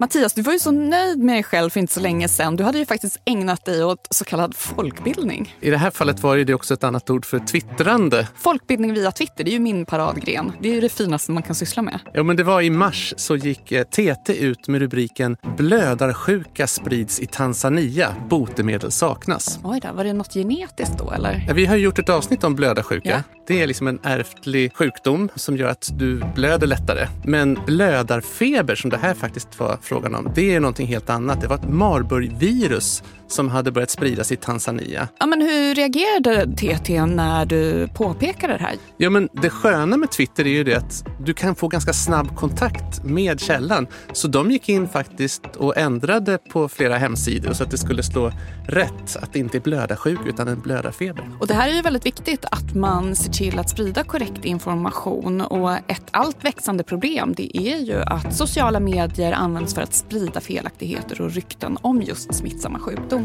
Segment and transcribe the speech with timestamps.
[0.00, 2.56] Mattias, du var ju så nöjd med dig själv för inte så länge sedan.
[2.56, 5.56] Du hade ju faktiskt ägnat dig åt så kallad folkbildning.
[5.60, 8.28] I det här fallet var det också ett annat ord för twittrande.
[8.36, 10.52] Folkbildning via Twitter, det är ju min paradgren.
[10.60, 12.00] Det är ju det finaste man kan syssla med.
[12.12, 17.20] Ja, men det var i mars så gick TT eh, ut med rubriken Blödarsjuka sprids
[17.20, 18.14] i Tanzania.
[18.28, 19.58] Botemedel saknas.
[19.64, 21.44] Oj då, var det något genetiskt då eller?
[21.48, 23.08] Ja, vi har gjort ett avsnitt om blödarsjuka.
[23.08, 23.37] Ja.
[23.48, 27.08] Det är liksom en ärftlig sjukdom som gör att du blöder lättare.
[27.24, 31.40] Men blödarfeber som det här faktiskt var frågan om, det är någonting helt annat.
[31.40, 35.08] Det var ett Marburg-virus som hade börjat spridas i Tanzania.
[35.18, 38.74] Ja, men hur reagerade TT när du påpekade det här?
[38.96, 42.36] Ja, men det sköna med Twitter är ju det att du kan få ganska snabb
[42.36, 43.86] kontakt med källan.
[44.12, 48.32] Så de gick in faktiskt och ändrade på flera hemsidor så att det skulle slå
[48.68, 51.30] rätt att det inte är blödarsjuk utan en blödarfeber.
[51.40, 55.40] Och det här är ju väldigt viktigt att man ser till att sprida korrekt information
[55.40, 60.40] och ett allt växande problem det är ju att sociala medier används för att sprida
[60.40, 63.17] felaktigheter och rykten om just smittsamma sjukdomar.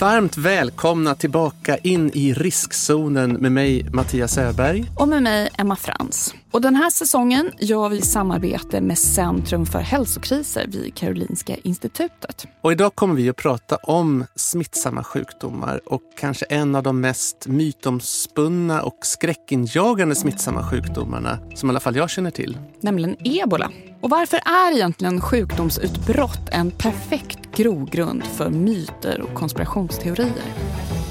[0.00, 4.84] Varmt välkomna tillbaka in i riskzonen med mig Mattias Öberg.
[4.96, 6.34] Och med mig Emma Frans.
[6.52, 12.46] Och den här säsongen gör vi samarbete med Centrum för hälsokriser vid Karolinska institutet.
[12.60, 17.46] Och idag kommer vi att prata om smittsamma sjukdomar och kanske en av de mest
[17.46, 22.58] mytomspunna och skräckinjagande smittsamma sjukdomarna som i alla fall jag känner till.
[22.80, 23.70] Nämligen ebola.
[24.00, 31.01] Och varför är egentligen sjukdomsutbrott en perfekt grogrund för myter och konspirationsteorier?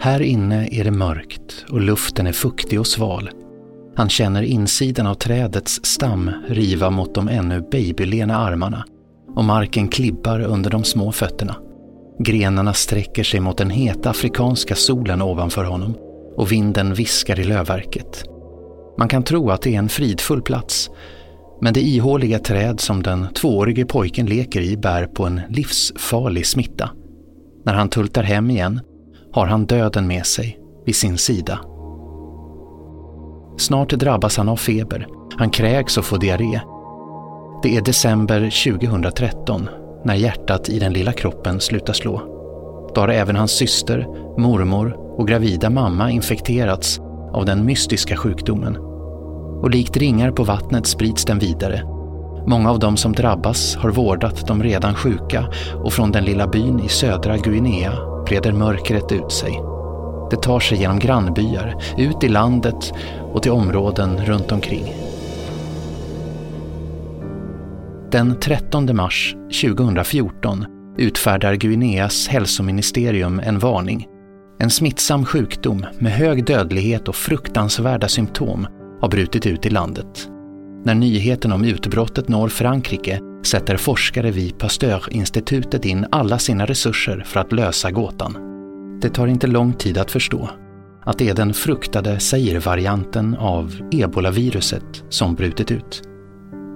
[0.00, 3.30] Här inne är det mörkt och luften är fuktig och sval.
[3.96, 8.84] Han känner insidan av trädets stam riva mot de ännu babylena armarna
[9.36, 11.56] och marken klibbar under de små fötterna.
[12.18, 15.94] Grenarna sträcker sig mot den heta afrikanska solen ovanför honom
[16.36, 18.24] och vinden viskar i lövverket.
[18.98, 20.90] Man kan tro att det är en fridfull plats,
[21.60, 26.90] men det ihåliga träd som den tvåårige pojken leker i bär på en livsfarlig smitta.
[27.64, 28.80] När han tultar hem igen
[29.38, 31.58] har han döden med sig vid sin sida.
[33.58, 35.06] Snart drabbas han av feber.
[35.36, 36.60] Han kräks och får diarré.
[37.62, 39.68] Det är december 2013
[40.04, 42.22] när hjärtat i den lilla kroppen slutar slå.
[42.94, 44.06] Då har även hans syster,
[44.38, 47.00] mormor och gravida mamma infekterats
[47.32, 48.76] av den mystiska sjukdomen.
[49.62, 51.82] Och likt ringar på vattnet sprids den vidare.
[52.46, 55.48] Många av de som drabbas har vårdat de redan sjuka
[55.84, 59.60] och från den lilla byn i södra Guinea breder mörkret ut sig.
[60.30, 62.92] Det tar sig genom grannbyar, ut i landet
[63.32, 64.94] och till områden runt omkring.
[68.10, 70.66] Den 13 mars 2014
[70.98, 74.06] utfärdar Guineas hälsoministerium en varning.
[74.58, 78.66] En smittsam sjukdom med hög dödlighet och fruktansvärda symptom
[79.00, 80.28] har brutit ut i landet.
[80.84, 87.40] När nyheten om utbrottet når Frankrike sätter forskare vid Pasteurinstitutet in alla sina resurser för
[87.40, 88.36] att lösa gåtan.
[89.00, 90.50] Det tar inte lång tid att förstå
[91.04, 96.02] att det är den fruktade Zaire-varianten av ebolaviruset som brutit ut.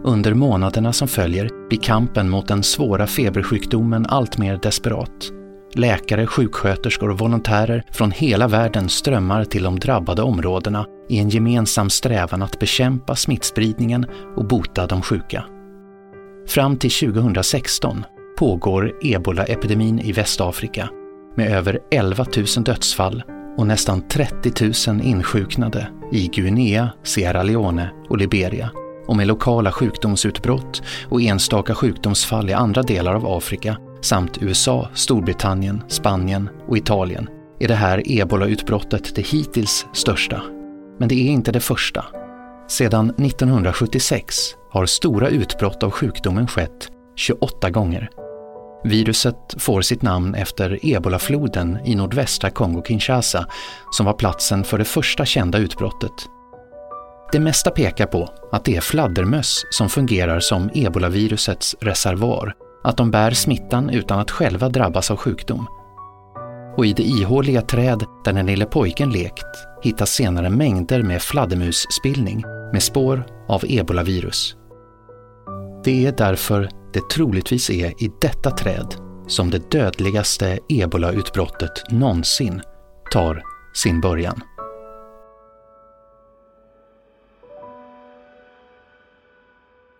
[0.04, 5.30] Under månaderna som följer blir kampen mot den svåra febersjukdomen allt mer desperat.
[5.74, 11.90] Läkare, sjuksköterskor och volontärer från hela världen strömmar till de drabbade områdena i en gemensam
[11.90, 14.06] strävan att bekämpa smittspridningen
[14.36, 15.44] och bota de sjuka.
[16.46, 18.04] Fram till 2016
[18.38, 20.88] pågår ebolaepidemin i Västafrika
[21.36, 23.22] med över 11 000 dödsfall
[23.58, 28.70] och nästan 30 000 insjuknade i Guinea, Sierra Leone och Liberia
[29.06, 35.82] och med lokala sjukdomsutbrott och enstaka sjukdomsfall i andra delar av Afrika samt USA, Storbritannien,
[35.88, 37.28] Spanien och Italien
[37.60, 40.42] är det här ebolautbrottet det hittills största.
[40.98, 42.04] Men det är inte det första.
[42.68, 44.36] Sedan 1976
[44.70, 48.10] har stora utbrott av sjukdomen skett 28 gånger.
[48.84, 53.46] Viruset får sitt namn efter ebolafloden i nordvästra Kongo-Kinshasa
[53.90, 56.12] som var platsen för det första kända utbrottet.
[57.32, 62.54] Det mesta pekar på att det är fladdermöss som fungerar som ebolavirusets reservoar,
[62.84, 65.66] att de bär smittan utan att själva drabbas av sjukdom.
[66.76, 69.46] Och i det ihåliga träd där den lille pojken lekt
[69.82, 72.40] hittas senare mängder med fladdermusspillning
[72.72, 74.56] med spår av ebolavirus.
[75.84, 78.94] Det är därför det troligtvis är i detta träd
[79.26, 82.62] som det dödligaste ebolautbrottet någonsin
[83.12, 83.42] tar
[83.74, 84.42] sin början.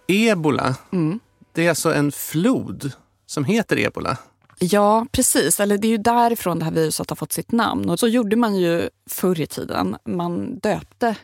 [0.08, 1.20] Ebola, mm.
[1.52, 2.92] det är alltså en flod
[3.26, 4.18] som heter ebola?
[4.62, 5.60] Ja, precis.
[5.60, 7.90] Eller det är ju därifrån det här viruset har fått sitt namn.
[7.90, 9.96] Och så gjorde man ju förr i tiden.
[10.04, 11.16] Man döpte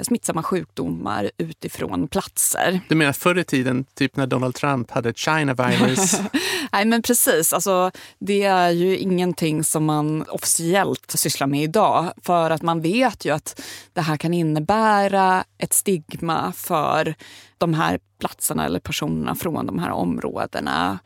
[0.00, 2.80] smittsamma sjukdomar utifrån platser.
[2.88, 6.20] Du menar förr i tiden, typ när Donald Trump hade China virus?
[6.72, 12.12] Nej men precis, alltså, det är ju ingenting som man officiellt sysslar med idag.
[12.22, 13.60] För att man vet ju att
[13.92, 17.14] det här kan innebära ett stigma för
[17.58, 20.98] de här platserna eller personerna från de här områdena.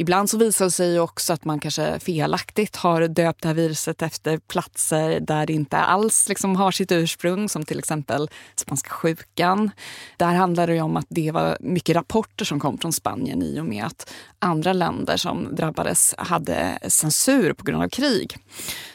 [0.00, 4.02] Ibland så visar det sig också att man kanske felaktigt har döpt det här viruset
[4.02, 9.70] efter platser där det inte alls liksom har sitt ursprung, som till exempel spanska sjukan.
[10.16, 13.64] Där handlar det om att det var mycket rapporter som kom från Spanien i och
[13.64, 18.36] med att andra länder som drabbades hade censur på grund av krig.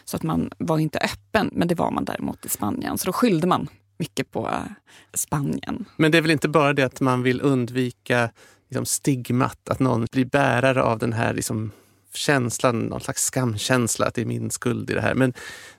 [0.05, 2.97] Så att man var inte öppen, men det var man däremot i Spanien.
[2.97, 3.67] Så då skyllde man
[3.97, 4.71] mycket på eh,
[5.13, 5.85] Spanien.
[5.97, 8.29] Men det är väl inte bara det att man vill undvika
[8.73, 11.71] liksom, stigmat, att någon blir bärare av den här liksom,
[12.15, 15.15] känslan, någon slags skamkänsla, att det är min skuld i det här.
[15.15, 15.33] Men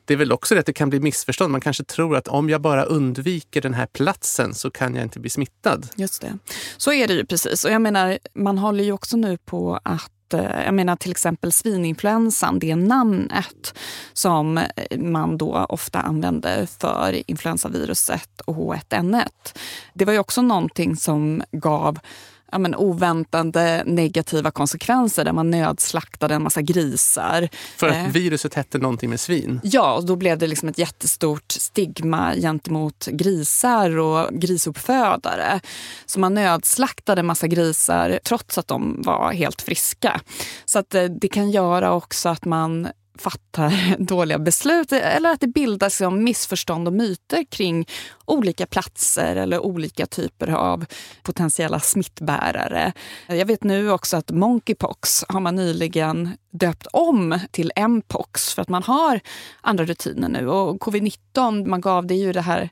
[0.04, 1.52] det är väl också det att det kan bli missförstånd.
[1.52, 5.20] Man kanske tror att om jag bara undviker den här platsen så kan jag inte
[5.20, 5.88] bli smittad.
[5.96, 6.38] Just det.
[6.76, 7.64] Så är det ju precis.
[7.64, 11.52] Och jag menar, man håller ju också nu på att eh, jag menar till exempel
[11.52, 13.74] svininfluensan, det namnet
[14.12, 14.60] som
[14.98, 19.28] man då ofta använde för influensaviruset och H1N1.
[19.94, 21.98] Det var ju också någonting som gav
[22.54, 27.48] ja, men, oväntade negativa konsekvenser där man nödslaktade en massa grisar.
[27.76, 28.06] För att eh.
[28.06, 29.60] viruset hette någonting med svin?
[29.62, 35.60] Ja, och då blev det liksom ett jättestort stigma gentemot grisar och grisuppfödare.
[36.06, 40.20] Så man nödslaktade en massa grisar trots att de var helt friska.
[40.64, 45.46] Så att eh, det kan göra också att man fattar dåliga beslut eller att det
[45.46, 47.86] bildas liksom missförstånd och myter kring
[48.24, 50.84] olika platser eller olika typer av
[51.22, 52.92] potentiella smittbärare.
[53.26, 58.68] Jag vet nu också att monkeypox har man nyligen döpt om till mpox för att
[58.68, 59.20] man har
[59.60, 60.48] andra rutiner nu.
[60.48, 62.70] Och covid-19, man gav det ju det här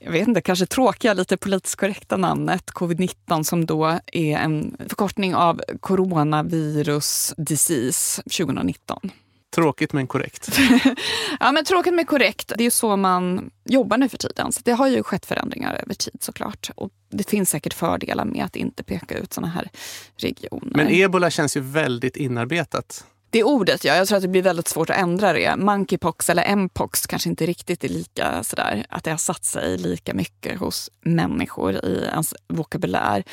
[0.00, 5.34] jag vet inte, kanske tråkiga, lite politiskt korrekta namnet covid-19 som då är en förkortning
[5.34, 9.10] av coronavirus disease 2019.
[9.56, 10.58] Tråkigt men korrekt.
[11.40, 12.52] ja, men tråkigt men korrekt.
[12.58, 14.52] Det är så man jobbar nu för tiden.
[14.52, 16.70] Så det har ju skett förändringar över tid såklart.
[16.74, 19.70] Och det finns säkert fördelar med att inte peka ut såna här
[20.16, 20.76] regioner.
[20.76, 23.04] Men ebola känns ju väldigt inarbetat.
[23.36, 23.96] Det ordet, ja.
[23.96, 25.56] Jag tror att det blir väldigt svårt att ändra det.
[25.56, 30.14] Monkeypox eller mpox kanske inte riktigt är lika sådär, att det har satt sig lika
[30.14, 33.24] mycket hos människor i ens vokabulär.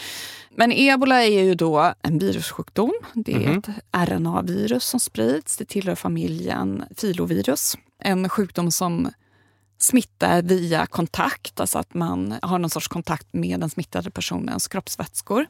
[0.50, 2.94] Men ebola är ju då en virussjukdom.
[3.14, 3.70] Det är mm -hmm.
[3.70, 5.58] ett RNA-virus som sprids.
[5.58, 7.78] Det tillhör familjen filovirus.
[8.00, 9.10] En sjukdom som
[9.84, 15.46] smitta via kontakt, alltså att man har någon sorts kontakt med den smittade personens kroppsvätskor.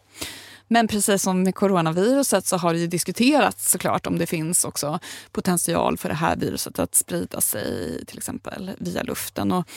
[0.68, 5.00] Men precis som med coronaviruset så har det ju diskuterats såklart om det finns också
[5.32, 9.52] potential för det här viruset att sprida sig till exempel via luften.
[9.52, 9.70] Och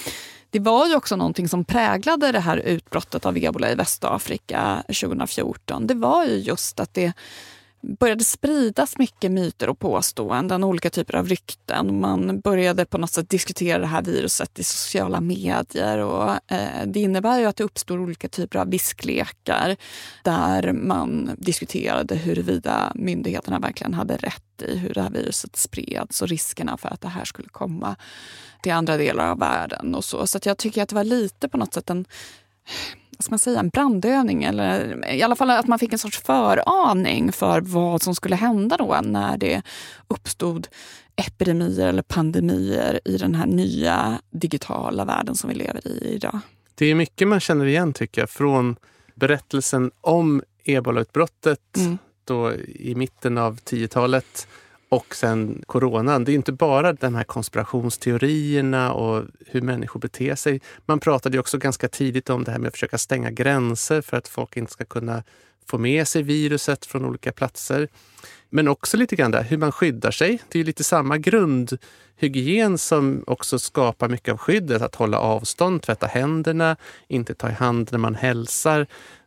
[0.50, 5.86] det var ju också någonting som präglade det här utbrottet av ebola i Västafrika 2014.
[5.86, 7.12] Det var ju just att det
[7.86, 12.00] började spridas mycket myter och påståenden, olika typer av rykten.
[12.00, 15.98] Man började på något sätt diskutera det här viruset i sociala medier.
[15.98, 19.76] Och, eh, det innebär ju att det uppstår olika typer av visklekar
[20.22, 26.28] där man diskuterade huruvida myndigheterna verkligen hade rätt i hur det här viruset spreds och
[26.28, 27.96] riskerna för att det här skulle komma
[28.62, 29.94] till andra delar av världen.
[29.94, 32.04] och Så, så jag tycker att det var lite på något sätt en
[33.16, 34.44] vad ska man säga, en brandövning.
[34.44, 38.76] Eller i alla fall att man fick en sorts föraning för vad som skulle hända
[38.76, 39.62] då när det
[40.08, 40.68] uppstod
[41.16, 46.40] epidemier eller pandemier i den här nya digitala världen som vi lever i idag.
[46.74, 48.76] Det är mycket man känner igen tycker jag från
[49.14, 51.98] berättelsen om ebolautbrottet mm.
[52.24, 54.48] då i mitten av 10-talet
[54.88, 56.24] och sen coronan.
[56.24, 60.60] Det är inte bara de här konspirationsteorierna och hur människor beter sig.
[60.86, 64.28] Man pratade också ganska tidigt om det här med att försöka stänga gränser för att
[64.28, 65.22] folk inte ska kunna
[65.66, 67.88] få med sig viruset från olika platser.
[68.50, 70.42] Men också lite grann där, hur man skyddar sig.
[70.48, 74.82] Det är lite samma grundhygien som också skapar mycket av skyddet.
[74.82, 76.76] Att hålla avstånd, tvätta händerna,
[77.08, 78.86] inte ta i hand när man hälsar.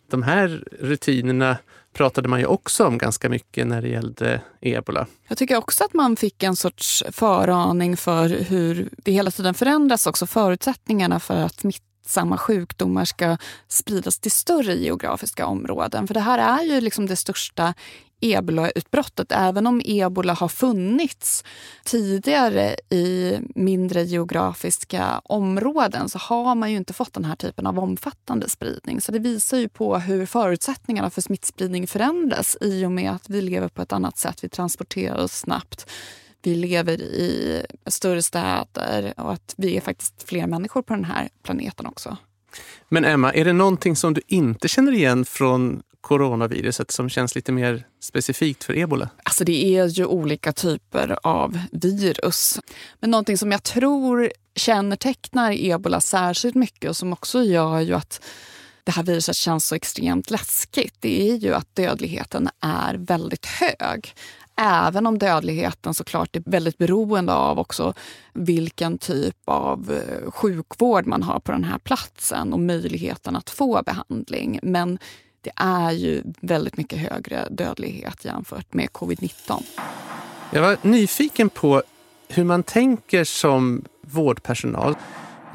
[0.09, 1.57] De här rutinerna
[1.93, 5.07] pratade man ju också om ganska mycket när det gällde ebola.
[5.27, 10.07] Jag tycker också att man fick en sorts föraning för hur det hela tiden förändras
[10.07, 13.37] också, förutsättningarna för att smitta smittsamma sjukdomar ska
[13.67, 16.07] spridas till större geografiska områden.
[16.07, 17.73] För det här är ju liksom det största
[18.21, 19.31] ebolautbrottet.
[19.31, 21.43] Även om ebola har funnits
[21.83, 27.79] tidigare i mindre geografiska områden så har man ju inte fått den här typen av
[27.79, 29.01] omfattande spridning.
[29.01, 33.41] Så det visar ju på hur förutsättningarna för smittspridning förändras i och med att vi
[33.41, 34.43] lever på ett annat sätt.
[34.43, 35.85] Vi transporterar oss snabbt
[36.41, 41.29] vi lever i större städer och att vi är faktiskt fler människor på den här
[41.43, 42.17] planeten också.
[42.89, 47.51] Men Emma, är det någonting som du inte känner igen från coronaviruset som känns lite
[47.51, 49.09] mer specifikt för ebola?
[49.23, 52.59] Alltså det är ju olika typer av virus.
[52.99, 58.21] Men någonting som jag tror kännetecknar ebola särskilt mycket och som också gör ju att
[58.83, 64.13] det här viruset känns så extremt läskigt, det är ju att dödligheten är väldigt hög.
[64.61, 67.93] Även om dödligheten såklart är väldigt beroende av också
[68.33, 73.81] vilken typ av eh, sjukvård man har på den här platsen och möjligheten att få
[73.85, 74.59] behandling.
[74.63, 74.99] Men
[75.41, 79.63] det är ju väldigt mycket högre dödlighet jämfört med covid-19.
[80.51, 81.83] Jag var nyfiken på
[82.27, 84.95] hur man tänker som vårdpersonal.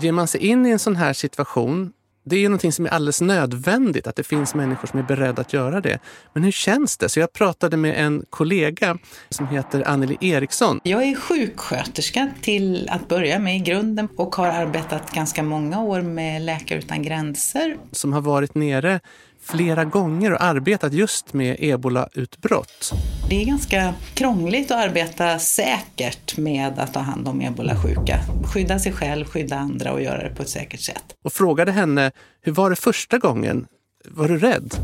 [0.01, 1.93] Ger man sig in i en sån här situation
[2.25, 5.43] det är ju någonting som är alldeles nödvändigt, att det finns människor som är beredda
[5.43, 5.99] att göra det.
[6.33, 7.09] Men hur känns det?
[7.09, 10.81] Så jag pratade med en kollega som heter Anneli Eriksson.
[10.83, 16.03] Jag är sjuksköterska till att börja med i grunden och har arbetat ganska många år
[16.03, 17.77] med Läkare utan gränser.
[17.93, 19.01] Som har varit nere
[19.45, 22.93] flera gånger och arbetat just med ebolautbrott.
[23.29, 28.21] Det är ganska krångligt att arbeta säkert med att ta hand om ebolasjuka.
[28.53, 31.05] Skydda sig själv, skydda andra och göra det på ett säkert sätt.
[31.25, 32.11] Och frågade henne,
[32.43, 33.67] hur var det första gången?
[34.09, 34.75] Var du rädd?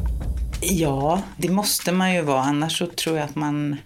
[0.62, 2.42] Ja, det måste man ju vara.
[2.42, 3.76] Annars så tror jag att man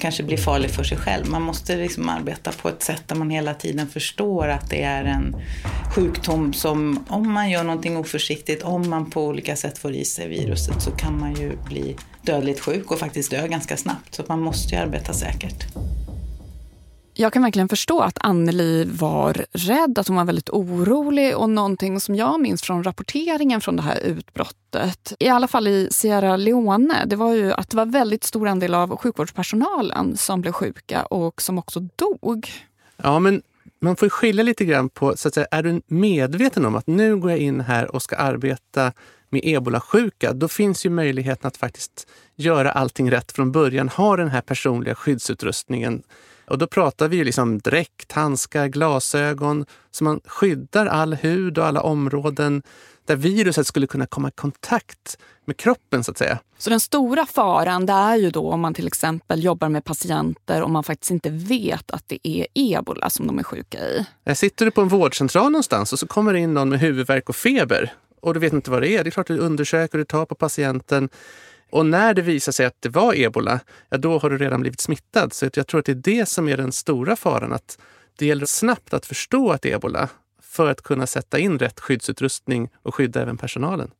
[0.00, 1.28] kanske blir farlig för sig själv.
[1.28, 5.04] Man måste liksom arbeta på ett sätt där man hela tiden förstår att det är
[5.04, 5.36] en
[5.94, 10.28] sjukdom som om man gör någonting oförsiktigt, om man på olika sätt får i sig
[10.28, 14.14] viruset så kan man ju bli dödligt sjuk och faktiskt dö ganska snabbt.
[14.14, 15.66] Så man måste ju arbeta säkert.
[17.18, 22.00] Jag kan verkligen förstå att Anneli var rädd, att hon var väldigt orolig och någonting
[22.00, 27.04] som jag minns från rapporteringen från det här utbrottet, i alla fall i Sierra Leone,
[27.06, 31.42] det var ju att det var väldigt stor andel av sjukvårdspersonalen som blev sjuka och
[31.42, 32.48] som också dog.
[32.96, 33.42] Ja, men
[33.80, 37.16] man får skilja lite grann på, så att säga, är du medveten om att nu
[37.16, 38.92] går jag in här och ska arbeta
[39.30, 44.28] med ebolasjuka, då finns ju möjligheten att faktiskt göra allting rätt från början, ha den
[44.28, 46.02] här personliga skyddsutrustningen
[46.46, 51.66] och då pratar vi ju liksom dräkt, handskar, glasögon, så man skyddar all hud och
[51.66, 52.62] alla områden
[53.04, 56.38] där viruset skulle kunna komma i kontakt med kroppen så att säga.
[56.58, 60.62] Så den stora faran det är ju då om man till exempel jobbar med patienter
[60.62, 64.06] och man faktiskt inte vet att det är ebola som de är sjuka i.
[64.34, 67.36] Sitter du på en vårdcentral någonstans och så kommer det in någon med huvudvärk och
[67.36, 69.04] feber och du vet inte vad det är.
[69.04, 71.08] Det är klart du undersöker, du tar på patienten.
[71.70, 74.80] Och när det visar sig att det var ebola, ja, då har du redan blivit
[74.80, 75.32] smittad.
[75.32, 77.52] Så jag tror att det är det som är den stora faran.
[77.52, 77.78] Att
[78.18, 80.08] det gäller snabbt att förstå att det är ebola
[80.42, 83.90] för att kunna sätta in rätt skyddsutrustning och skydda även personalen.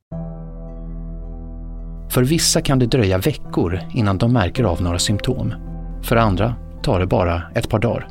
[2.11, 5.55] För vissa kan det dröja veckor innan de märker av några symptom.
[6.03, 8.09] För andra tar det bara ett par dagar.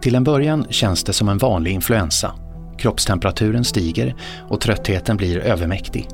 [0.00, 2.34] Till en början känns det som en vanlig influensa.
[2.78, 4.14] Kroppstemperaturen stiger
[4.48, 6.08] och tröttheten blir övermäktig.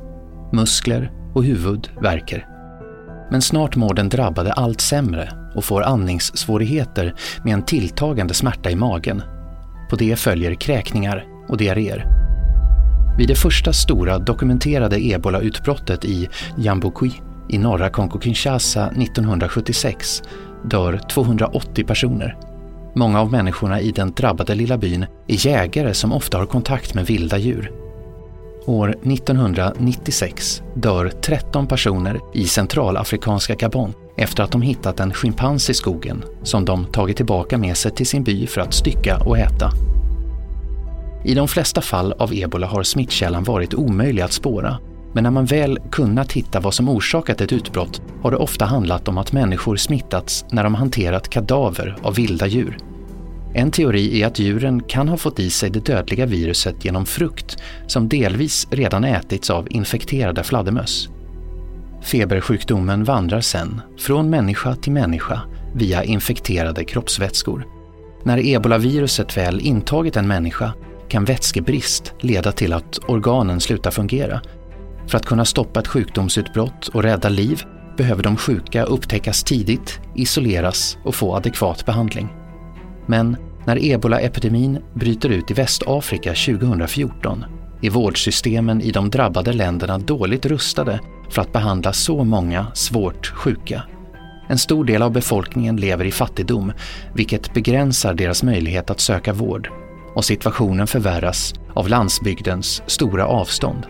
[0.53, 2.54] Muskler och huvud värker.
[3.31, 7.13] Men snart mår den drabbade allt sämre och får andningssvårigheter
[7.43, 9.21] med en tilltagande smärta i magen.
[9.89, 12.05] På det följer kräkningar och diarréer.
[13.17, 17.11] Vid det första stora dokumenterade ebolautbrottet i Yambukwi
[17.49, 20.23] i norra Kongo-Kinshasa 1976
[20.63, 22.37] dör 280 personer.
[22.95, 27.05] Många av människorna i den drabbade lilla byn är jägare som ofta har kontakt med
[27.05, 27.84] vilda djur.
[28.67, 35.73] År 1996 dör 13 personer i centralafrikanska Gabon efter att de hittat en schimpans i
[35.73, 39.71] skogen som de tagit tillbaka med sig till sin by för att stycka och äta.
[41.25, 44.77] I de flesta fall av ebola har smittkällan varit omöjlig att spåra
[45.13, 49.07] men när man väl kunnat hitta vad som orsakat ett utbrott har det ofta handlat
[49.07, 52.77] om att människor smittats när de hanterat kadaver av vilda djur
[53.57, 57.57] en teori är att djuren kan ha fått i sig det dödliga viruset genom frukt
[57.87, 61.09] som delvis redan ätits av infekterade fladdermöss.
[62.01, 65.41] Febersjukdomen vandrar sen från människa till människa
[65.75, 67.67] via infekterade kroppsvätskor.
[68.23, 70.73] När ebolaviruset väl intagit en människa
[71.09, 74.41] kan vätskebrist leda till att organen slutar fungera.
[75.07, 77.63] För att kunna stoppa ett sjukdomsutbrott och rädda liv
[77.97, 82.44] behöver de sjuka upptäckas tidigt, isoleras och få adekvat behandling.
[83.05, 87.45] Men när ebolaepidemin bryter ut i Västafrika 2014
[87.81, 93.83] är vårdsystemen i de drabbade länderna dåligt rustade för att behandla så många svårt sjuka.
[94.47, 96.71] En stor del av befolkningen lever i fattigdom,
[97.13, 99.69] vilket begränsar deras möjlighet att söka vård.
[100.15, 103.85] Och situationen förvärras av landsbygdens stora avstånd.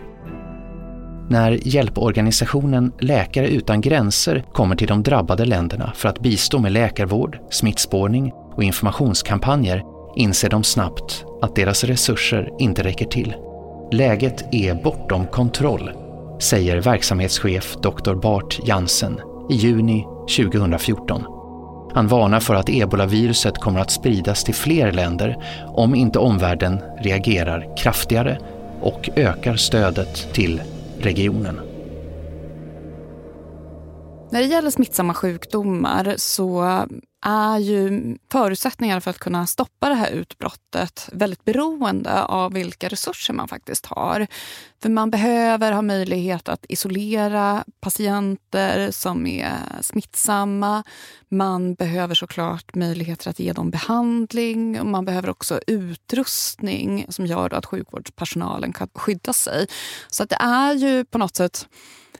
[1.28, 7.38] När hjälporganisationen Läkare utan gränser kommer till de drabbade länderna för att bistå med läkarvård,
[7.50, 9.82] smittspårning och informationskampanjer
[10.16, 13.34] inser de snabbt att deras resurser inte räcker till.
[13.92, 15.90] Läget är bortom kontroll,
[16.40, 18.14] säger verksamhetschef Dr.
[18.14, 19.20] Bart Jansen
[19.50, 21.24] i juni 2014.
[21.94, 25.36] Han varnar för att ebolaviruset kommer att spridas till fler länder
[25.66, 28.38] om inte omvärlden reagerar kraftigare
[28.80, 30.62] och ökar stödet till
[30.98, 31.60] regionen.
[34.30, 36.80] När det gäller smittsamma sjukdomar så
[37.28, 43.34] är ju förutsättningarna för att kunna stoppa det här utbrottet väldigt beroende av vilka resurser
[43.34, 44.26] man faktiskt har.
[44.82, 50.82] För man behöver ha möjlighet att isolera patienter som är smittsamma.
[51.28, 57.54] Man behöver såklart möjligheter att ge dem behandling och man behöver också utrustning som gör
[57.54, 59.66] att sjukvårdspersonalen kan skydda sig.
[60.08, 61.68] Så att det är ju på något sätt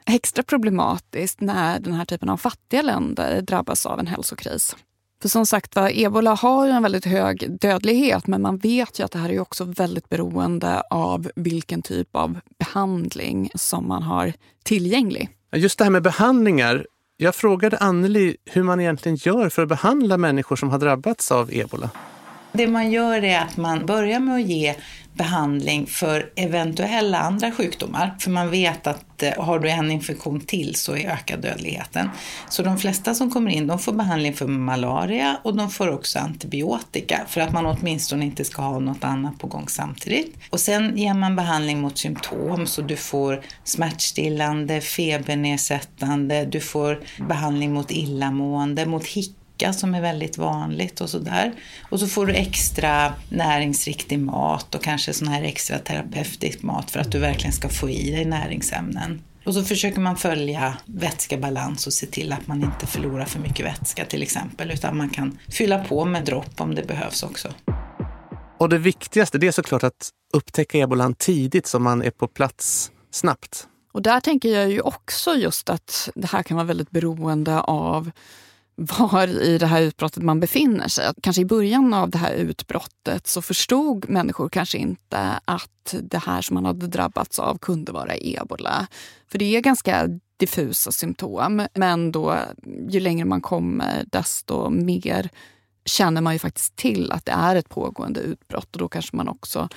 [0.06, 4.76] extra problematiskt när den här typen av fattiga länder drabbas av en hälsokris.
[5.22, 9.04] För som sagt var, ebola har ju en väldigt hög dödlighet men man vet ju
[9.04, 14.32] att det här är också väldigt beroende av vilken typ av behandling som man har
[14.64, 15.28] tillgänglig.
[15.56, 16.86] Just det här med behandlingar.
[17.16, 21.50] Jag frågade Anneli hur man egentligen gör för att behandla människor som har drabbats av
[21.52, 21.90] ebola.
[22.56, 24.74] Det man gör är att man börjar med att ge
[25.16, 28.16] behandling för eventuella andra sjukdomar.
[28.18, 32.10] För man vet att eh, har du en infektion till så ökar dödligheten.
[32.48, 36.18] Så de flesta som kommer in de får behandling för malaria och de får också
[36.18, 40.36] antibiotika för att man åtminstone inte ska ha något annat på gång samtidigt.
[40.50, 47.72] Och sen ger man behandling mot symptom så du får smärtstillande, febernedsättande, du får behandling
[47.72, 51.52] mot illamående, mot hicka sjuka som är väldigt vanligt och sådär.
[51.90, 57.00] Och så får du extra näringsriktig mat och kanske sån här extra terapeutisk mat för
[57.00, 59.22] att du verkligen ska få i dig näringsämnen.
[59.46, 63.66] Och så försöker man följa vätskebalans och se till att man inte förlorar för mycket
[63.66, 67.48] vätska till exempel, utan man kan fylla på med dropp om det behövs också.
[68.58, 72.90] Och det viktigaste det är såklart att upptäcka ebolan tidigt så man är på plats
[73.10, 73.68] snabbt.
[73.92, 78.10] Och där tänker jag ju också just att det här kan vara väldigt beroende av
[78.76, 81.12] var i det här utbrottet man befinner sig.
[81.22, 86.42] Kanske i början av det här utbrottet så förstod människor kanske inte att det här
[86.42, 88.86] som man hade drabbats av kunde vara ebola.
[89.28, 92.38] För det är ganska diffusa symptom, men då
[92.88, 95.30] ju längre man kommer desto mer
[95.84, 99.28] känner man ju faktiskt till att det är ett pågående utbrott och då kanske man
[99.28, 99.68] också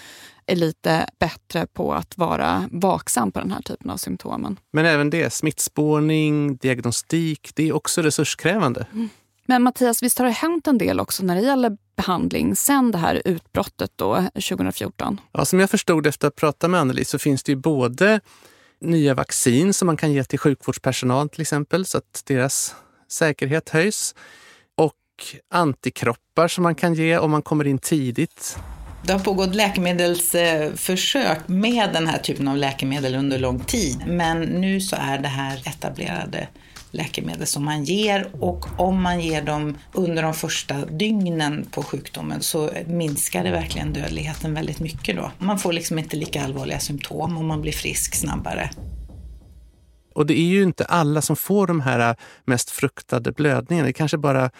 [0.51, 4.59] är lite bättre på att vara vaksam på den här typen av symptomen.
[4.71, 8.87] Men även det, smittspårning, diagnostik, det är också resurskrävande.
[8.93, 9.09] Mm.
[9.45, 12.97] Men Mattias, visst har det hänt en del också när det gäller behandling sen det
[12.97, 15.21] här utbrottet då, 2014?
[15.31, 18.19] Ja, som jag förstod efter att ha pratat med Anneli så finns det ju både
[18.81, 22.75] nya vaccin som man kan ge till sjukvårdspersonal till exempel så att deras
[23.07, 24.15] säkerhet höjs.
[24.75, 24.95] Och
[25.49, 28.57] antikroppar som man kan ge om man kommer in tidigt.
[29.03, 34.03] Det har pågått läkemedelsförsök med den här typen av läkemedel under lång tid.
[34.07, 36.47] Men nu så är det här etablerade
[36.91, 42.41] läkemedel som man ger och om man ger dem under de första dygnen på sjukdomen
[42.41, 45.31] så minskar det verkligen dödligheten väldigt mycket då.
[45.37, 48.69] Man får liksom inte lika allvarliga symptom och man blir frisk snabbare.
[50.15, 53.85] Och det är ju inte alla som får de här mest fruktade blödningarna.
[53.85, 54.51] Det är kanske bara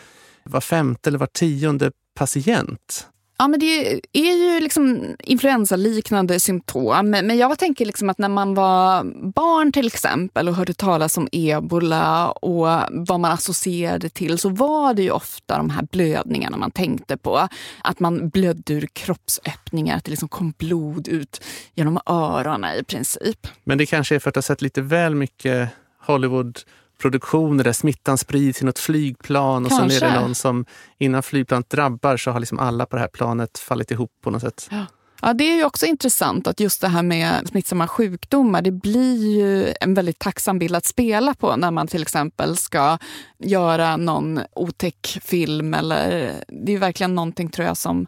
[0.44, 3.08] var femte eller var tionde patient.
[3.42, 7.10] Ja, men det är ju liksom influensaliknande symptom.
[7.10, 11.28] Men jag tänker liksom att när man var barn till exempel och hörde talas om
[11.32, 16.72] ebola och vad man associerade till så var det ju ofta de här blödningarna man
[16.72, 17.48] tänkte på.
[17.82, 23.48] Att man blödde ur kroppsöppningar, att det liksom kom blod ut genom öronen i princip.
[23.64, 26.60] Men det kanske är för att ha sett lite väl mycket Hollywood
[27.00, 30.00] produktioner där smittan sprids till något flygplan och Kanske.
[30.00, 30.66] sen är det någon som
[30.98, 34.42] innan flygplanet drabbar så har liksom alla på det här planet fallit ihop på något
[34.42, 34.68] sätt.
[34.72, 34.86] Ja.
[35.22, 39.38] Ja, det är ju också intressant att just det här med smittsamma sjukdomar, det blir
[39.38, 42.98] ju en väldigt tacksam bild att spela på när man till exempel ska
[43.40, 45.74] göra någon otäck film.
[45.74, 48.08] Eller, det är verkligen någonting tror jag som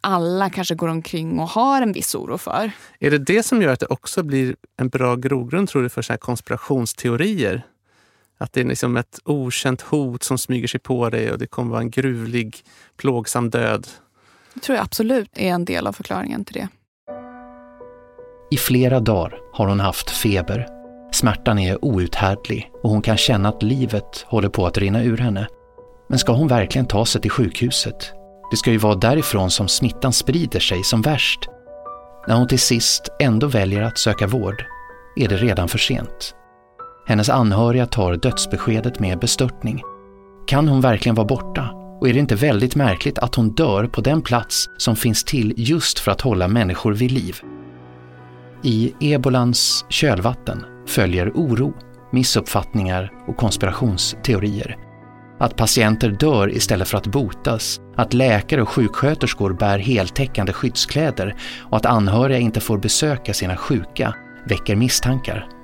[0.00, 2.70] alla kanske går omkring och har en viss oro för.
[2.98, 6.02] Är det det som gör att det också blir en bra grogrund tror du för
[6.02, 7.66] så här konspirationsteorier?
[8.38, 11.70] Att det är liksom ett okänt hot som smyger sig på dig och det kommer
[11.70, 12.56] vara en gruvlig,
[12.96, 13.86] plågsam död.
[14.54, 16.68] Det tror jag absolut är en del av förklaringen till det.
[18.50, 20.66] I flera dagar har hon haft feber.
[21.12, 25.46] Smärtan är outhärdlig och hon kan känna att livet håller på att rinna ur henne.
[26.08, 28.12] Men ska hon verkligen ta sig till sjukhuset?
[28.50, 31.40] Det ska ju vara därifrån som smittan sprider sig som värst.
[32.28, 34.64] När hon till sist ändå väljer att söka vård
[35.16, 36.34] är det redan för sent.
[37.08, 39.82] Hennes anhöriga tar dödsbeskedet med bestörtning.
[40.46, 41.70] Kan hon verkligen vara borta?
[42.00, 45.54] Och är det inte väldigt märkligt att hon dör på den plats som finns till
[45.56, 47.36] just för att hålla människor vid liv?
[48.62, 51.74] I ebolans kölvatten följer oro,
[52.12, 54.76] missuppfattningar och konspirationsteorier.
[55.40, 61.76] Att patienter dör istället för att botas, att läkare och sjuksköterskor bär heltäckande skyddskläder och
[61.76, 64.14] att anhöriga inte får besöka sina sjuka
[64.48, 65.57] väcker misstankar.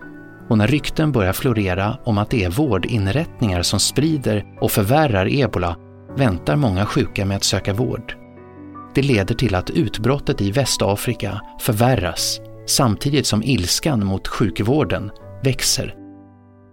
[0.49, 5.77] Och när rykten börjar florera om att det är vårdinrättningar som sprider och förvärrar ebola
[6.17, 8.15] väntar många sjuka med att söka vård.
[8.95, 15.11] Det leder till att utbrottet i Västafrika förvärras samtidigt som ilskan mot sjukvården
[15.45, 15.95] växer.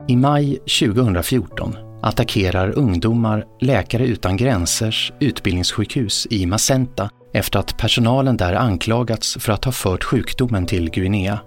[0.07, 8.53] I maj 2014 attackerar ungdomar Läkare utan gränsers utbildningssjukhus i Macenta efter att personalen där
[8.53, 11.39] anklagats för att ha fört sjukdomen till Guinea.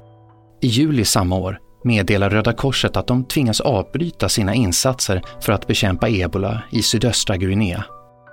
[0.62, 5.66] I juli samma år meddelar Röda Korset att de tvingas avbryta sina insatser för att
[5.66, 7.84] bekämpa ebola i sydöstra Guinea.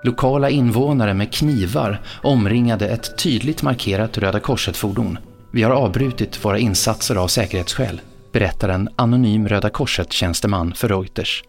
[0.04, 5.18] Lokala invånare med knivar omringade ett tydligt markerat Röda Korset-fordon.
[5.52, 8.00] Vi har avbrutit våra insatser av säkerhetsskäl,
[8.32, 11.44] berättar en anonym Röda Korset-tjänsteman för Reuters.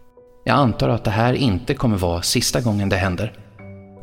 [0.46, 3.43] Jag antar att det här inte kommer vara sista gången det händer.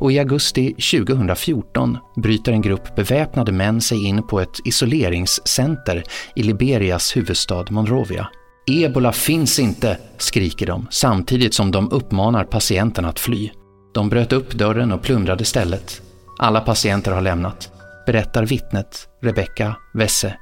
[0.01, 6.03] Och i augusti 2014 bryter en grupp beväpnade män sig in på ett isoleringscenter
[6.35, 8.27] i Liberias huvudstad Monrovia.
[8.71, 13.51] Ebola finns inte, skriker de samtidigt som de uppmanar patienterna att fly.
[13.93, 16.01] De bröt upp dörren och plundrade stället.
[16.39, 17.71] Alla patienter har lämnat,
[18.05, 20.37] berättar vittnet Rebecca Wesse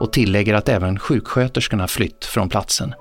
[0.00, 2.94] och tillägger att även sjuksköterskorna flytt från platsen.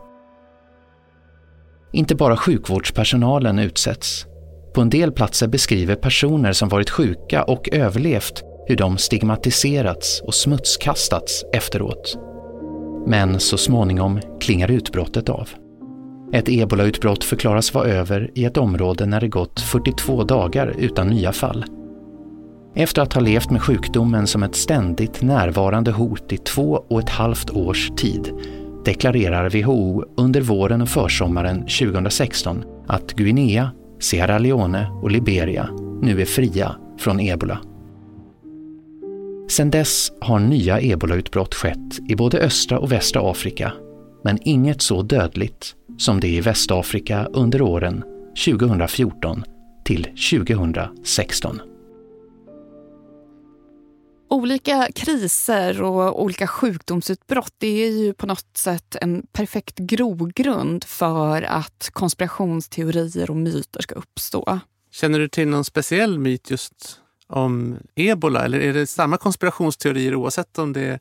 [1.94, 4.26] Inte bara sjukvårdspersonalen utsätts.
[4.74, 10.34] På en del platser beskriver personer som varit sjuka och överlevt hur de stigmatiserats och
[10.34, 12.18] smutskastats efteråt.
[13.08, 15.50] Men så småningom klingar utbrottet av.
[16.34, 21.32] Ett ebolautbrott förklaras vara över i ett område när det gått 42 dagar utan nya
[21.32, 21.66] fall.
[22.76, 27.10] Efter att ha levt med sjukdomen som ett ständigt närvarande hot i två och ett
[27.10, 28.32] halvt års tid
[28.86, 35.70] deklarerar WHO under våren och försommaren 2016 att Guinea, Sierra Leone och Liberia
[36.02, 37.60] nu är fria från ebola.
[39.50, 43.74] Sedan dess har nya ebolautbrott skett i både östra och västra Afrika,
[44.24, 48.04] men inget så dödligt som det i Västafrika under åren
[48.46, 49.44] 2014
[49.84, 51.62] till 2016.
[54.32, 61.42] Olika kriser och olika sjukdomsutbrott det är ju på något sätt en perfekt grogrund för
[61.42, 64.60] att konspirationsteorier och myter ska uppstå.
[64.92, 70.58] Känner du till någon speciell myt just om ebola eller är det samma konspirationsteorier oavsett
[70.58, 71.00] om det är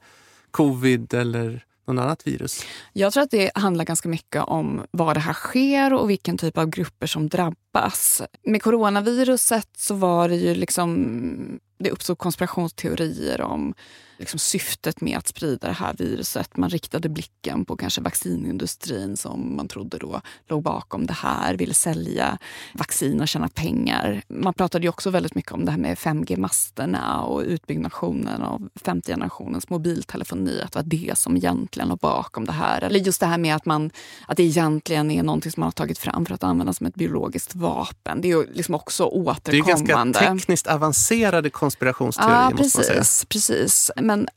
[0.50, 2.64] covid eller någon annat virus?
[2.92, 6.58] Jag tror att det handlar ganska mycket om var det här sker och vilken typ
[6.58, 8.22] av grupper som drabbas.
[8.42, 13.74] Med coronaviruset så var det ju liksom det uppstod konspirationsteorier om
[14.20, 16.56] liksom syftet med att sprida det här viruset.
[16.56, 21.74] Man riktade blicken på kanske vaccinindustrin som man trodde då låg bakom det här, ville
[21.74, 22.38] sälja
[22.74, 24.22] vaccin och tjäna pengar.
[24.28, 29.12] Man pratade ju också väldigt mycket om det här med 5G-masterna och utbyggnationen av femte
[29.12, 30.60] generationens mobiltelefoni.
[30.60, 32.84] Att det var det som egentligen låg bakom det här.
[32.84, 33.90] Eller just det här med att, man,
[34.26, 36.94] att det egentligen är någonting som man har tagit fram för att använda som ett
[36.94, 38.20] biologiskt vapen.
[38.20, 39.84] Det är ju liksom också återkommande.
[39.84, 42.50] Det är ganska tekniskt avancerade konspirationsteorier.
[42.50, 43.24] Ja, precis.
[43.24, 43.90] precis.
[43.96, 44.28] Men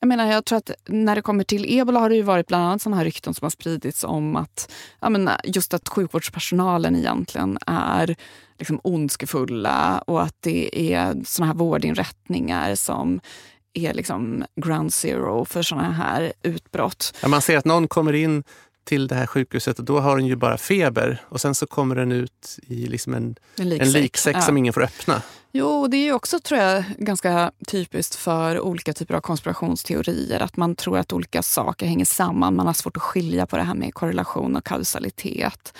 [0.00, 2.64] jag menar, jag tror att när det kommer till ebola har det ju varit bland
[2.64, 7.58] annat sådana här rykten som har spridits om att ja, men just att sjukvårdspersonalen egentligen
[7.66, 8.16] är
[8.58, 13.20] liksom ondskefulla och att det är sådana här vårdinrättningar som
[13.72, 17.14] är liksom ground zero för sådana här utbrott.
[17.22, 18.44] Ja, man ser att någon kommer in
[18.84, 21.96] till det här sjukhuset och då har den ju bara feber och sen så kommer
[21.96, 24.42] den ut i liksom en, en liksäck, en liksäck ja.
[24.42, 25.22] som ingen får öppna.
[25.60, 30.40] Jo, det är också tror jag, ganska typiskt för olika typer av konspirationsteorier.
[30.40, 32.56] Att man tror att olika saker hänger samman.
[32.56, 35.74] Man har svårt att skilja på det här med korrelation och kausalitet.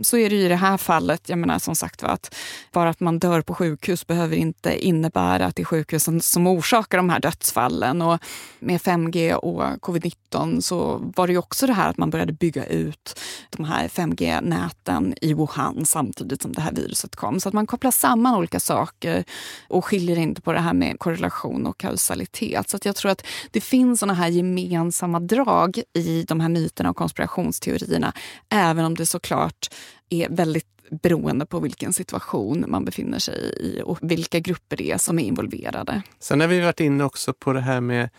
[0.00, 1.28] Så är det ju i det här fallet.
[1.28, 2.34] Jag menar som sagt att
[2.72, 6.98] bara att man dör på sjukhus behöver inte innebära att det är sjukhusen som orsakar
[6.98, 8.02] de här dödsfallen.
[8.02, 8.18] Och
[8.58, 12.66] med 5G och covid-19 så var det ju också det här att man började bygga
[12.66, 17.40] ut de här 5G-näten i Wuhan samtidigt som det här viruset kom.
[17.40, 19.21] Så att man kopplar samman olika saker
[19.68, 22.70] och skiljer inte på det här med korrelation och kausalitet.
[22.70, 26.96] Så jag tror att det finns såna här gemensamma drag i de här myterna och
[26.96, 28.12] konspirationsteorierna.
[28.48, 29.74] Även om det såklart
[30.08, 30.66] är väldigt
[31.02, 35.22] beroende på vilken situation man befinner sig i och vilka grupper det är som är
[35.22, 36.02] involverade.
[36.18, 38.10] Sen har vi varit inne också på det här med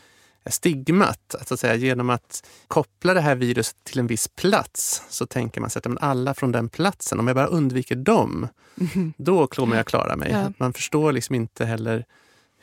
[0.52, 1.36] stigmat.
[1.36, 5.26] Att, så att säga, genom att koppla det här viruset till en viss plats så
[5.26, 8.48] tänker man sig att men alla från den platsen, om jag bara undviker dem,
[8.80, 9.14] mm.
[9.18, 10.32] då kommer jag klara mig.
[10.32, 10.54] Ja.
[10.58, 12.06] Man förstår liksom inte heller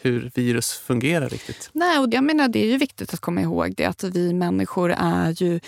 [0.02, 1.70] hur virus fungerar riktigt.
[1.72, 4.94] Nej, och jag menar det är ju viktigt att komma ihåg det att vi människor
[4.98, 5.60] är ju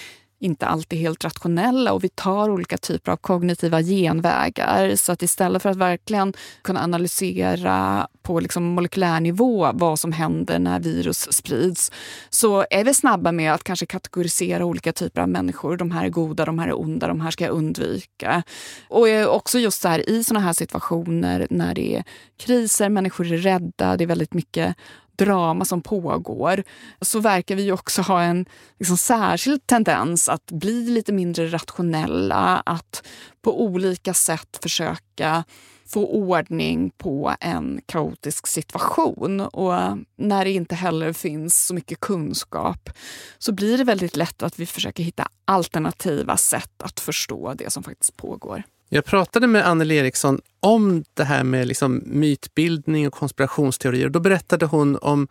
[0.42, 4.96] inte alltid helt rationella och vi tar olika typer av kognitiva genvägar.
[4.96, 10.58] Så att istället för att verkligen kunna analysera på liksom molekylär nivå vad som händer
[10.58, 11.92] när virus sprids
[12.30, 15.76] så är vi snabba med att kanske kategorisera olika typer av människor.
[15.76, 18.42] De här är goda, de här är onda, de här ska jag undvika.
[18.88, 22.04] Och också just så här, i såna här situationer när det är
[22.38, 24.76] kriser, människor är rädda, det är väldigt mycket
[25.16, 26.62] drama som pågår
[27.00, 28.46] så verkar vi också ha en
[28.78, 32.62] liksom, särskild tendens att bli lite mindre rationella.
[32.66, 33.06] Att
[33.42, 35.44] på olika sätt försöka
[35.86, 39.40] få ordning på en kaotisk situation.
[39.40, 42.90] Och när det inte heller finns så mycket kunskap
[43.38, 47.82] så blir det väldigt lätt att vi försöker hitta alternativa sätt att förstå det som
[47.82, 48.62] faktiskt pågår.
[48.94, 54.08] Jag pratade med Anneli Eriksson om det här med liksom mytbildning och konspirationsteorier.
[54.08, 55.28] Då berättade hon om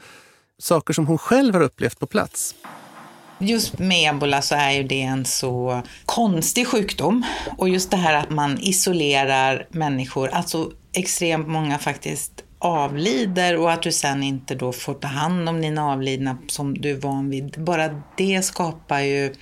[0.61, 2.55] saker som hon själv har upplevt på plats.
[3.39, 7.23] Just med ebola så är ju det en så konstig sjukdom.
[7.57, 13.81] Och just det här att man isolerar människor, alltså extremt många faktiskt avlider och att
[13.81, 17.55] du sen inte då får ta hand om dina avlidna som du är van vid.
[17.57, 19.33] Bara det skapar ju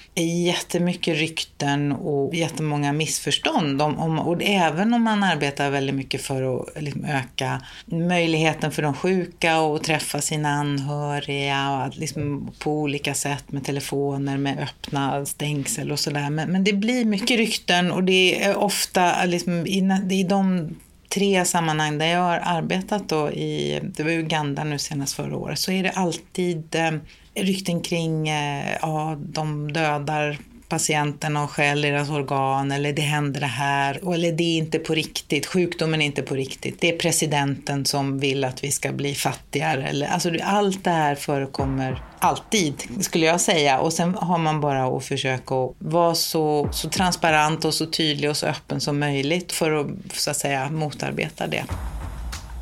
[0.46, 3.82] jättemycket rykten och jättemånga missförstånd.
[3.82, 8.82] Om, om, och även om man arbetar väldigt mycket för att liksom öka möjligheten för
[8.82, 14.60] de sjuka att träffa sina anhöriga och att liksom på olika sätt med telefoner, med
[14.60, 16.30] öppna stängsel och sådär.
[16.30, 20.70] Men, men det blir mycket rykten och det är ofta liksom, i, i de
[21.10, 25.60] tre sammanhang där jag har arbetat då i, det var Uganda nu senast förra året,
[25.60, 26.92] så är det alltid eh,
[27.36, 30.38] rykten kring, eh, ja, de dödar
[30.70, 34.94] patienterna och stjäl deras organ eller det händer det här eller det är inte på
[34.94, 36.82] riktigt, sjukdomen är inte på riktigt.
[36.82, 39.88] Det är presidenten som vill att vi ska bli fattigare.
[39.88, 44.98] Eller, alltså, allt det här förekommer alltid skulle jag säga och sen har man bara
[44.98, 49.52] att försöka att vara så, så transparent och så tydlig och så öppen som möjligt
[49.52, 51.66] för att så att säga motarbeta det.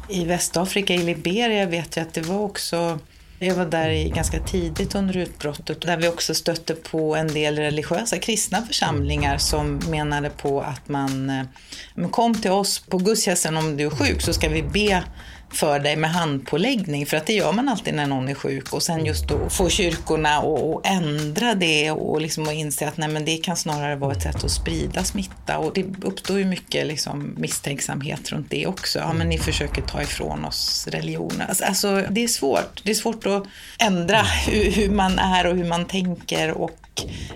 [0.09, 2.99] I Västafrika, i Liberia vet jag att det var också
[3.39, 8.17] jag var där ganska tidigt under utbrottet där vi också stötte på en del religiösa
[8.17, 13.85] kristna församlingar som menade på att man eh, kom till oss på gudstjänsten om du
[13.85, 15.03] är sjuk så ska vi be
[15.49, 18.73] för dig med handpåläggning, för att det gör man alltid när någon är sjuk.
[18.73, 23.09] Och sen just då få kyrkorna att ändra det och, liksom och inse att nej,
[23.09, 25.57] men det kan snarare vara ett sätt att sprida smitta.
[25.57, 28.99] Och det uppstår ju mycket liksom misstänksamhet runt det också.
[28.99, 31.41] Ja, men ni försöker ta ifrån oss religionen.
[31.49, 32.81] Alltså, alltså, det är svårt.
[32.83, 33.43] Det är svårt att
[33.79, 36.51] ändra hur, hur man är och hur man tänker.
[36.51, 36.79] Och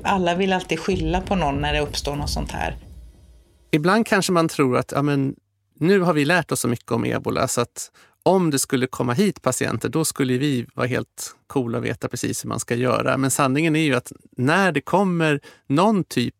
[0.03, 2.75] alla vill alltid skylla på någon när det uppstår något sånt här.
[3.71, 5.35] Ibland kanske man tror att ja, men
[5.81, 7.91] nu har vi lärt oss så mycket om ebola så att
[8.23, 12.45] om det skulle komma hit patienter, då skulle vi vara helt coola och veta precis
[12.45, 13.17] hur man ska göra.
[13.17, 16.35] Men sanningen är ju att när det kommer någon typ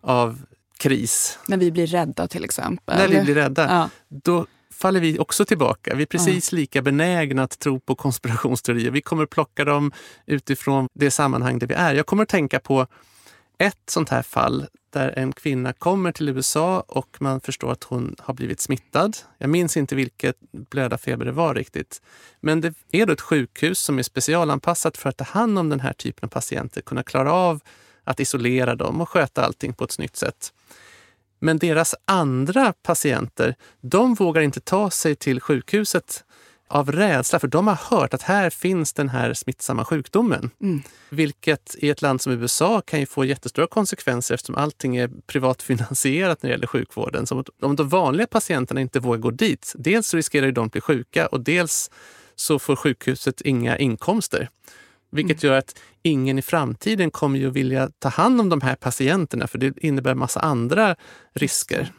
[0.00, 0.42] av
[0.78, 1.38] kris.
[1.46, 2.98] När vi blir rädda till exempel.
[2.98, 3.66] När vi blir rädda.
[3.68, 3.90] Ja.
[4.08, 5.94] Då faller vi också tillbaka.
[5.94, 6.56] Vi är precis ja.
[6.56, 8.90] lika benägna att tro på konspirationsteorier.
[8.90, 9.92] Vi kommer plocka dem
[10.26, 11.94] utifrån det sammanhang där vi är.
[11.94, 12.86] Jag kommer att tänka på
[13.58, 18.16] ett sånt här fall där en kvinna kommer till USA och man förstår att hon
[18.18, 19.16] har blivit smittad.
[19.38, 22.02] Jag minns inte vilket blödarfeber det var riktigt.
[22.40, 25.80] Men det är då ett sjukhus som är specialanpassat för att ta hand om den
[25.80, 27.60] här typen av patienter, kunna klara av
[28.04, 30.52] att isolera dem och sköta allting på ett snyggt sätt.
[31.38, 36.24] Men deras andra patienter, de vågar inte ta sig till sjukhuset
[36.74, 40.50] av rädsla, för de har hört att här finns den här smittsamma sjukdomen.
[40.62, 40.82] Mm.
[41.10, 46.42] Vilket i ett land som USA kan ju få jättestora konsekvenser eftersom allting är privatfinansierat
[46.42, 47.26] när det gäller sjukvården.
[47.26, 50.80] Så om de vanliga patienterna inte vågar gå dit, dels så riskerar de att bli
[50.80, 51.90] sjuka och dels
[52.34, 54.48] så får sjukhuset inga inkomster.
[55.10, 55.52] Vilket mm.
[55.52, 59.58] gör att ingen i framtiden kommer ju vilja ta hand om de här patienterna för
[59.58, 60.96] det innebär massa andra
[61.34, 61.92] risker.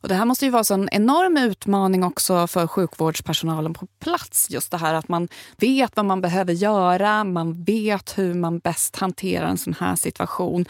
[0.00, 4.50] Och det här måste ju vara en enorm utmaning också för sjukvårdspersonalen på plats.
[4.50, 8.96] Just det här att man vet vad man behöver göra, man vet hur man bäst
[8.96, 10.66] hanterar en sån här situation.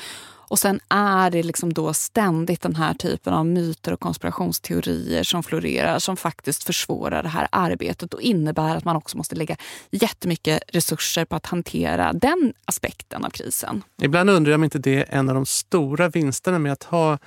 [0.51, 5.43] Och sen är det liksom då ständigt den här typen av myter och konspirationsteorier som
[5.43, 9.57] florerar som faktiskt försvårar det här arbetet och innebär att man också måste lägga
[9.91, 13.83] jättemycket resurser på att hantera den aspekten av krisen.
[14.03, 17.19] Ibland undrar jag om inte det är en av de stora vinsterna med att ha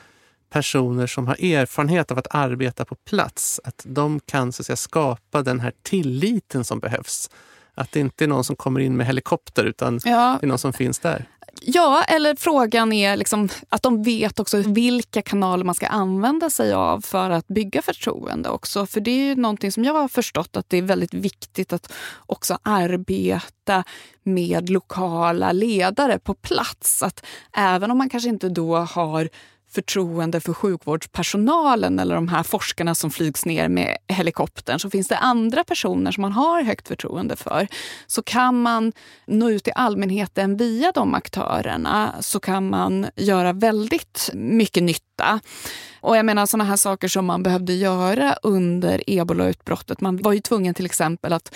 [0.53, 3.61] personer som har erfarenhet av att arbeta på plats.
[3.63, 7.29] Att de kan så att säga, skapa den här tilliten som behövs.
[7.75, 10.37] Att det inte är någon som kommer in med helikopter utan ja.
[10.41, 11.25] det är någon som finns där.
[11.61, 16.73] Ja, eller frågan är liksom att de vet också vilka kanaler man ska använda sig
[16.73, 18.85] av för att bygga förtroende också.
[18.85, 21.93] För det är ju någonting som jag har förstått att det är väldigt viktigt att
[22.25, 23.83] också arbeta
[24.23, 27.03] med lokala ledare på plats.
[27.03, 27.25] Att
[27.57, 29.29] även om man kanske inte då har
[29.73, 35.17] förtroende för sjukvårdspersonalen eller de här forskarna som flygs ner med helikoptern så finns det
[35.17, 37.67] andra personer som man har högt förtroende för.
[38.07, 38.91] Så kan man
[39.27, 45.39] nå ut till allmänheten via de aktörerna så kan man göra väldigt mycket nytta.
[46.03, 50.01] Och jag menar sådana här saker som man behövde göra under ebolautbrottet.
[50.01, 51.55] Man var ju tvungen till exempel att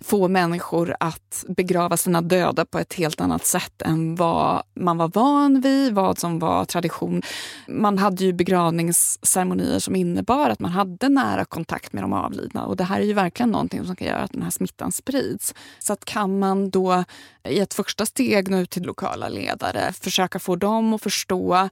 [0.00, 5.08] få människor att begrava sina döda på ett helt annat sätt än vad man var
[5.08, 7.22] van vid, vad som var tradition.
[7.68, 12.76] Man hade ju begravningsceremonier som innebar att man hade nära kontakt med de avlidna och
[12.76, 15.54] det här är ju verkligen någonting som kan göra att den här smittan sprids.
[15.78, 17.04] Så att kan man då
[17.48, 21.68] i ett första steg nå ut till lokala ledare, försöka få dem att förstå,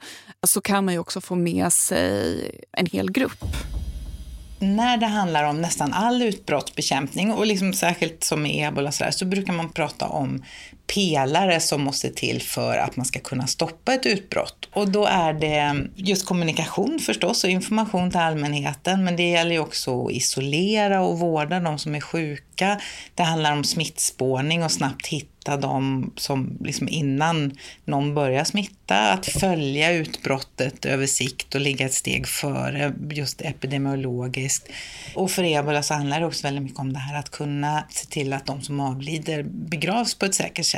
[0.47, 2.16] så kan man ju också få med sig
[2.73, 3.45] en hel grupp?
[4.59, 9.11] När det handlar om nästan all utbrottsbekämpning och liksom särskilt som med ebola så, där,
[9.11, 10.43] så brukar man prata om
[10.95, 14.69] pelare som måste till för att man ska kunna stoppa ett utbrott.
[14.73, 19.59] Och då är det just kommunikation förstås och information till allmänheten men det gäller ju
[19.59, 22.81] också att isolera och vårda de som är sjuka.
[23.15, 29.27] Det handlar om smittspårning och snabbt hitta dem som liksom innan någon börjar smitta, att
[29.27, 34.69] följa utbrottet över sikt och ligga ett steg före just epidemiologiskt.
[35.15, 38.07] Och för ebola så handlar det också väldigt mycket om det här att kunna se
[38.07, 40.76] till att de som avlider begravs på ett säkert sätt.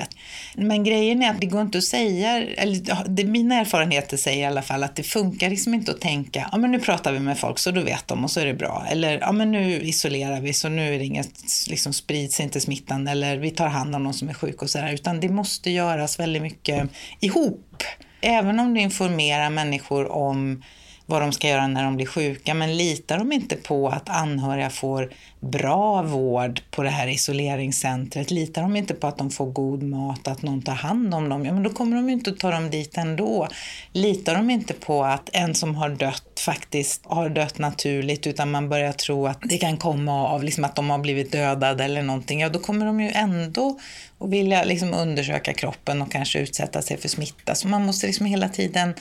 [0.54, 4.44] Men grejen är att det går inte att säga, eller det, mina erfarenheter säger i
[4.44, 7.38] alla fall att det funkar liksom inte att tänka, ja men nu pratar vi med
[7.38, 8.86] folk så då vet de och så är det bra.
[8.90, 11.30] Eller ja men nu isolerar vi så nu är det inget,
[11.68, 14.92] liksom sprids inte smittan eller vi tar hand om någon som är sjuk och sådär,
[14.92, 17.82] utan det måste göras väldigt mycket ihop.
[18.20, 20.62] Även om du informerar människor om
[21.10, 24.70] vad de ska göra när de blir sjuka, men litar de inte på att anhöriga
[24.70, 29.82] får bra vård på det här isoleringscentret, litar de inte på att de får god
[29.82, 32.38] mat, att någon tar hand om dem, ja men då kommer de ju inte att
[32.38, 33.48] ta dem dit ändå.
[33.92, 38.68] Litar de inte på att en som har dött faktiskt har dött naturligt, utan man
[38.68, 42.40] börjar tro att det kan komma av liksom att de har blivit dödade eller någonting,
[42.40, 43.78] ja då kommer de ju ändå
[44.18, 47.54] att vilja liksom undersöka kroppen och kanske utsätta sig för smitta.
[47.54, 48.94] Så man måste liksom hela tiden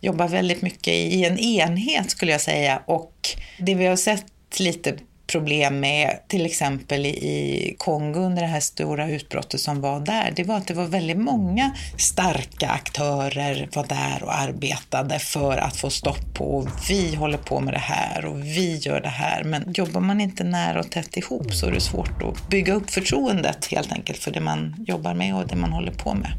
[0.00, 2.82] jobba väldigt mycket i en enhet skulle jag säga.
[2.86, 4.24] Och det vi har sett
[4.58, 4.94] lite
[5.30, 10.44] problem med till exempel i Kongo under det här stora utbrottet som var där, det
[10.44, 15.90] var att det var väldigt många starka aktörer var där och arbetade för att få
[15.90, 19.44] stopp på vi håller på med det här och vi gör det här.
[19.44, 22.90] Men jobbar man inte nära och tätt ihop så är det svårt att bygga upp
[22.90, 26.32] förtroendet helt enkelt för det man jobbar med och det man håller på med.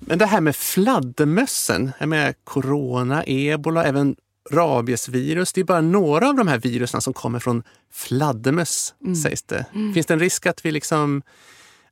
[0.00, 4.16] Men det här med fladdermössen, jag menar corona, ebola, även
[4.50, 5.52] rabiesvirus.
[5.52, 9.14] Det är bara några av de här virusen som kommer från fladdermöss, mm.
[9.14, 9.66] sägs det.
[9.74, 9.94] Mm.
[9.94, 11.22] Finns det en risk att vi liksom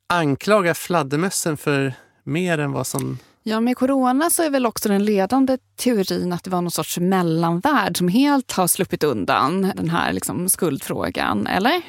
[0.07, 1.93] anklagar fladdermössen för
[2.23, 3.17] mer än vad som...
[3.43, 6.97] Ja, med corona så är väl också den ledande teorin att det var någon sorts
[6.97, 11.81] mellanvärld som helt har sluppit undan den här liksom skuldfrågan, eller?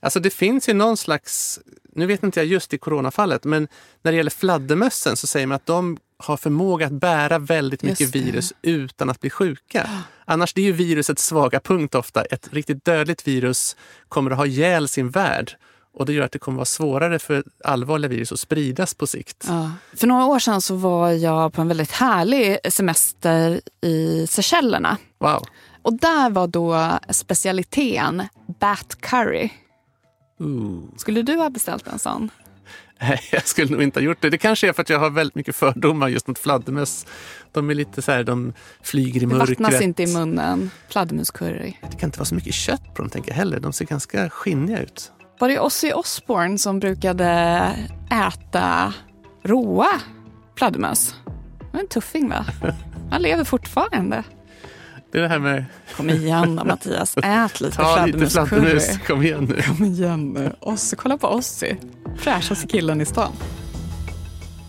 [0.00, 1.60] Alltså det finns ju någon slags,
[1.92, 3.68] nu vet inte jag just i coronafallet, men
[4.02, 8.14] när det gäller fladdermössen så säger man att de har förmåga att bära väldigt mycket
[8.14, 9.90] virus utan att bli sjuka.
[10.24, 12.22] Annars är ju virusets svaga punkt ofta.
[12.22, 13.76] Ett riktigt dödligt virus
[14.08, 15.56] kommer att ha ihjäl sin värld.
[15.94, 19.44] Och det gör att det kommer vara svårare för allvarliga virus att spridas på sikt.
[19.48, 19.72] Ja.
[19.96, 24.96] För några år sedan så var jag på en väldigt härlig semester i Seychellerna.
[25.18, 25.46] Wow.
[25.82, 28.22] Och där var då specialiteten
[28.60, 29.50] bat curry.
[30.38, 30.82] Ooh.
[30.96, 32.30] Skulle du ha beställt en sån?
[33.00, 34.30] Nej, jag skulle nog inte ha gjort det.
[34.30, 37.06] Det kanske är för att jag har väldigt mycket fördomar just mot fladdermöss.
[37.52, 39.58] De är lite så här, de flyger i mörkret.
[39.58, 40.70] Det vattnas inte i munnen.
[40.88, 41.74] Fladdermuscurry.
[41.90, 43.60] Det kan inte vara så mycket kött på dem tänker jag heller.
[43.60, 45.12] De ser ganska skinniga ut.
[45.38, 47.26] Var det Ozzy Osbourne som brukade
[48.10, 48.94] äta
[49.42, 50.00] råa
[50.58, 51.14] fladdermöss?
[51.58, 52.44] Det var en tuffing va?
[53.10, 54.24] Han lever fortfarande.
[55.12, 55.64] Det är det här med...
[55.96, 59.62] Kom igen då Mattias, ät lite Ta lite fladdermus, kom igen nu.
[59.62, 60.52] Kom igen nu.
[60.60, 61.76] Ossi, kolla på Ossi.
[62.18, 63.32] Fräschaste killen i stan.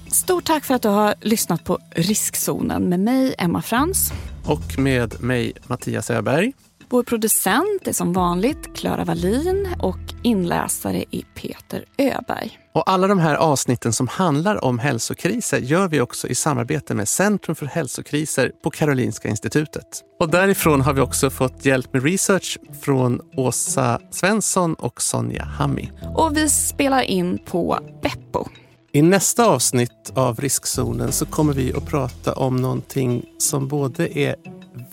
[0.07, 4.13] Stort tack för att du har lyssnat på Riskzonen med mig, Emma Frans.
[4.45, 6.53] Och med mig, Mattias Öberg.
[6.91, 12.59] Vår producent är som vanligt Klara Wallin och inläsare är Peter Öberg.
[12.73, 17.07] Och alla de här avsnitten som handlar om hälsokriser gör vi också i samarbete med
[17.07, 20.01] Centrum för hälsokriser på Karolinska institutet.
[20.19, 25.91] Och därifrån har vi också fått hjälp med research från Åsa Svensson och Sonja Hammi.
[26.15, 28.45] Och vi spelar in på Beppo.
[28.91, 34.35] I nästa avsnitt av Riskzonen så kommer vi att prata om någonting som både är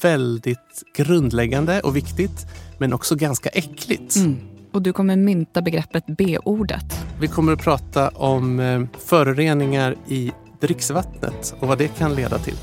[0.00, 2.46] väldigt grundläggande och viktigt
[2.78, 4.16] men också ganska äckligt.
[4.16, 4.36] Mm.
[4.72, 6.84] Och du kommer mynta begreppet B-ordet.
[7.20, 12.56] Vi kommer att prata om eh, föroreningar i dricksvattnet och vad det kan leda till.